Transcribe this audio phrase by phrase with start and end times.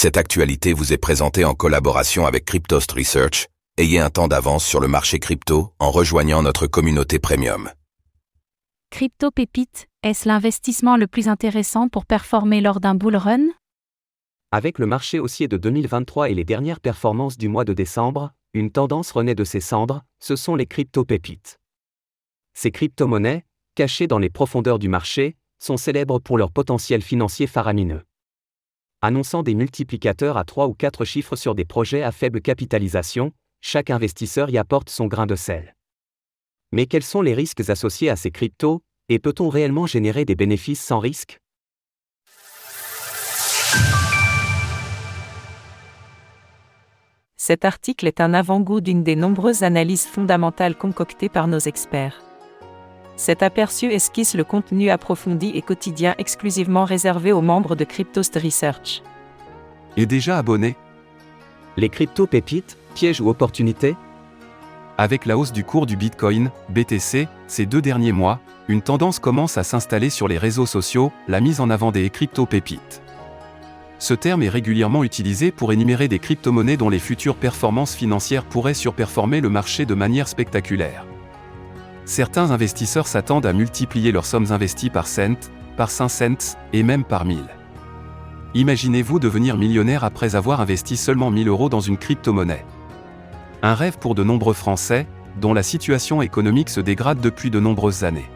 [0.00, 3.48] Cette actualité vous est présentée en collaboration avec Cryptost Research.
[3.78, 7.68] Ayez un temps d'avance sur le marché crypto en rejoignant notre communauté premium.
[8.90, 13.48] Crypto Pépite, est-ce l'investissement le plus intéressant pour performer lors d'un bull run?
[14.52, 18.70] Avec le marché haussier de 2023 et les dernières performances du mois de décembre, une
[18.70, 21.58] tendance renaît de ses cendres, ce sont les crypto-pépites.
[22.54, 23.44] Ces crypto-monnaies,
[23.74, 28.04] cachées dans les profondeurs du marché, sont célèbres pour leur potentiel financier faramineux
[29.00, 33.90] annonçant des multiplicateurs à 3 ou 4 chiffres sur des projets à faible capitalisation, chaque
[33.90, 35.74] investisseur y apporte son grain de sel.
[36.72, 40.82] Mais quels sont les risques associés à ces cryptos, et peut-on réellement générer des bénéfices
[40.82, 41.38] sans risque?
[47.36, 52.27] Cet article est un avant-goût d'une des nombreuses analyses fondamentales concoctées par nos experts.
[53.18, 59.02] Cet aperçu esquisse le contenu approfondi et quotidien exclusivement réservé aux membres de Cryptost Research.
[59.96, 60.76] Et déjà abonné
[61.76, 63.96] Les crypto-pépites, pièges ou opportunités
[64.98, 68.38] Avec la hausse du cours du Bitcoin, BTC, ces deux derniers mois,
[68.68, 73.02] une tendance commence à s'installer sur les réseaux sociaux, la mise en avant des crypto-pépites.
[73.98, 78.74] Ce terme est régulièrement utilisé pour énumérer des crypto-monnaies dont les futures performances financières pourraient
[78.74, 81.07] surperformer le marché de manière spectaculaire.
[82.08, 87.04] Certains investisseurs s'attendent à multiplier leurs sommes investies par cent, par 5 cents, et même
[87.04, 87.44] par 1000.
[88.54, 92.64] Imaginez-vous devenir millionnaire après avoir investi seulement 1000 euros dans une crypto-monnaie.
[93.62, 95.06] Un rêve pour de nombreux Français,
[95.38, 98.30] dont la situation économique se dégrade depuis de nombreuses années.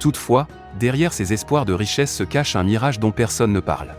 [0.00, 0.48] Toutefois,
[0.80, 3.94] derrière ces espoirs de richesse se cache un mirage dont personne ne parle.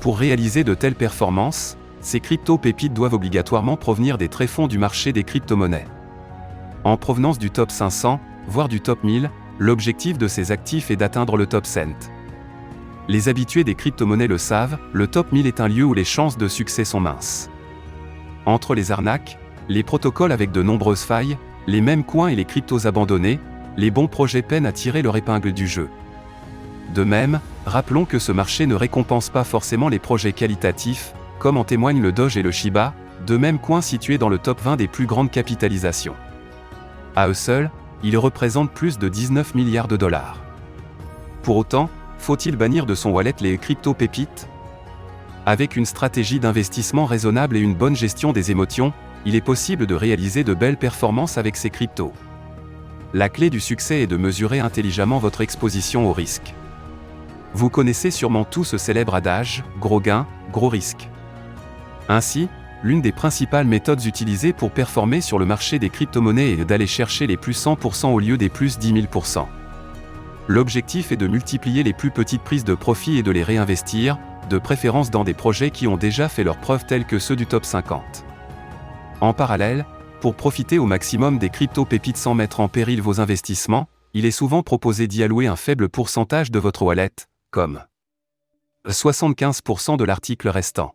[0.00, 5.24] Pour réaliser de telles performances, ces crypto-pépites doivent obligatoirement provenir des tréfonds du marché des
[5.24, 5.88] crypto-monnaies.
[6.82, 11.36] En provenance du top 500, voire du top 1000, l'objectif de ces actifs est d'atteindre
[11.36, 12.10] le top 100.
[13.06, 16.38] Les habitués des crypto-monnaies le savent, le top 1000 est un lieu où les chances
[16.38, 17.50] de succès sont minces.
[18.46, 21.36] Entre les arnaques, les protocoles avec de nombreuses failles,
[21.66, 23.38] les mêmes coins et les cryptos abandonnés,
[23.76, 25.90] les bons projets peinent à tirer leur épingle du jeu.
[26.94, 31.64] De même, rappelons que ce marché ne récompense pas forcément les projets qualitatifs, comme en
[31.64, 32.94] témoignent le Doge et le Shiba,
[33.26, 36.16] deux mêmes coins situés dans le top 20 des plus grandes capitalisations.
[37.16, 37.70] À eux seuls,
[38.02, 40.38] ils représentent plus de 19 milliards de dollars.
[41.42, 44.48] Pour autant, faut-il bannir de son wallet les crypto-pépites?
[45.46, 48.92] Avec une stratégie d'investissement raisonnable et une bonne gestion des émotions,
[49.24, 52.12] il est possible de réaliser de belles performances avec ces cryptos.
[53.12, 56.54] La clé du succès est de mesurer intelligemment votre exposition au risque.
[57.54, 61.08] Vous connaissez sûrement tout ce célèbre adage, gros gain, gros risque.
[62.08, 62.48] Ainsi,
[62.82, 67.26] l'une des principales méthodes utilisées pour performer sur le marché des crypto-monnaies est d'aller chercher
[67.26, 69.46] les plus 100% au lieu des plus 10 000%.
[70.48, 74.58] L'objectif est de multiplier les plus petites prises de profit et de les réinvestir, de
[74.58, 77.64] préférence dans des projets qui ont déjà fait leurs preuves tels que ceux du top
[77.64, 78.24] 50.
[79.20, 79.84] En parallèle,
[80.20, 84.62] pour profiter au maximum des crypto-pépites sans mettre en péril vos investissements, il est souvent
[84.62, 87.12] proposé d'y allouer un faible pourcentage de votre wallet,
[87.50, 87.84] comme
[88.88, 90.94] 75% de l'article restant.